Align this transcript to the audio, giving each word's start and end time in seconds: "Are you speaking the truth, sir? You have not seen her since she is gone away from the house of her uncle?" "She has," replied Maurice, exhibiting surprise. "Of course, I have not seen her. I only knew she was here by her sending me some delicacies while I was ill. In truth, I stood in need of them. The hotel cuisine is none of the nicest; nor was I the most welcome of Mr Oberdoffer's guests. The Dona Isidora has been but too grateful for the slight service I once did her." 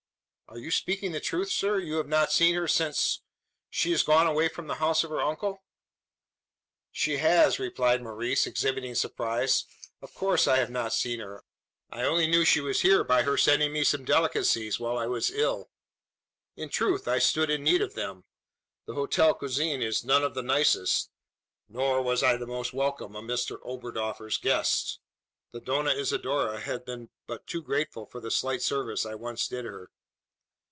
"Are 0.53 0.57
you 0.59 0.69
speaking 0.69 1.13
the 1.13 1.21
truth, 1.21 1.49
sir? 1.49 1.79
You 1.79 1.95
have 1.95 2.09
not 2.09 2.33
seen 2.33 2.55
her 2.55 2.67
since 2.67 3.21
she 3.69 3.93
is 3.93 4.03
gone 4.03 4.27
away 4.27 4.49
from 4.49 4.67
the 4.67 4.75
house 4.83 5.01
of 5.01 5.09
her 5.09 5.21
uncle?" 5.21 5.63
"She 6.91 7.19
has," 7.19 7.57
replied 7.57 8.01
Maurice, 8.01 8.45
exhibiting 8.45 8.93
surprise. 8.95 9.63
"Of 10.01 10.13
course, 10.13 10.49
I 10.49 10.57
have 10.57 10.69
not 10.69 10.91
seen 10.91 11.21
her. 11.21 11.45
I 11.89 12.03
only 12.03 12.27
knew 12.27 12.43
she 12.43 12.59
was 12.59 12.81
here 12.81 13.01
by 13.05 13.21
her 13.23 13.37
sending 13.37 13.71
me 13.71 13.85
some 13.85 14.03
delicacies 14.03 14.77
while 14.77 14.97
I 14.97 15.05
was 15.05 15.31
ill. 15.31 15.69
In 16.57 16.67
truth, 16.67 17.07
I 17.07 17.19
stood 17.19 17.49
in 17.49 17.63
need 17.63 17.81
of 17.81 17.93
them. 17.93 18.25
The 18.87 18.93
hotel 18.95 19.33
cuisine 19.33 19.81
is 19.81 20.03
none 20.03 20.21
of 20.21 20.33
the 20.33 20.43
nicest; 20.43 21.11
nor 21.69 22.01
was 22.01 22.23
I 22.23 22.35
the 22.35 22.45
most 22.45 22.73
welcome 22.73 23.15
of 23.15 23.23
Mr 23.23 23.57
Oberdoffer's 23.63 24.35
guests. 24.37 24.99
The 25.53 25.61
Dona 25.61 25.91
Isidora 25.91 26.59
has 26.59 26.81
been 26.81 27.09
but 27.25 27.47
too 27.47 27.61
grateful 27.61 28.05
for 28.05 28.19
the 28.19 28.29
slight 28.31 28.61
service 28.61 29.05
I 29.05 29.15
once 29.15 29.47
did 29.47 29.63
her." 29.63 29.89